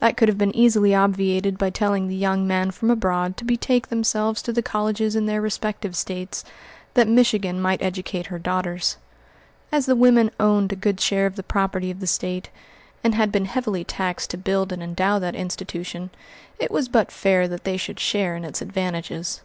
That 0.00 0.16
could 0.16 0.26
have 0.28 0.38
been 0.38 0.56
easily 0.56 0.92
obviated 0.92 1.56
by 1.56 1.70
telling 1.70 2.08
the 2.08 2.16
young 2.16 2.48
men 2.48 2.72
from 2.72 2.90
abroad 2.90 3.36
to 3.36 3.44
betake 3.44 3.86
themselves 3.90 4.42
to 4.42 4.52
the 4.52 4.60
colleges 4.60 5.14
in 5.14 5.26
their 5.26 5.40
respective 5.40 5.94
States, 5.94 6.42
that 6.94 7.06
Michigan 7.06 7.62
might 7.62 7.80
educate 7.80 8.26
her 8.26 8.40
daughters. 8.40 8.96
As 9.70 9.86
the 9.86 9.94
women 9.94 10.32
owned 10.40 10.72
a 10.72 10.74
good 10.74 11.00
share 11.00 11.26
of 11.26 11.36
the 11.36 11.44
property 11.44 11.92
of 11.92 12.00
the 12.00 12.08
State, 12.08 12.50
and 13.04 13.14
had 13.14 13.30
been 13.30 13.44
heavily 13.44 13.84
taxed 13.84 14.30
to 14.30 14.36
build 14.36 14.72
and 14.72 14.82
endow 14.82 15.20
that 15.20 15.36
institution, 15.36 16.10
it 16.58 16.72
was 16.72 16.88
but 16.88 17.12
fair 17.12 17.46
that 17.46 17.62
they 17.62 17.76
should 17.76 18.00
share 18.00 18.34
in 18.34 18.44
its 18.44 18.62
advantages. 18.62 19.42